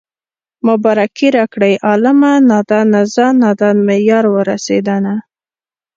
مبارکي 0.67 1.27
راکړئ 1.37 1.73
عالمه 1.87 2.31
نادانه 2.49 3.01
زه 3.13 3.25
نادان 3.41 3.77
مې 3.85 3.97
يار 4.09 4.25
ورسېدنه 4.35 5.15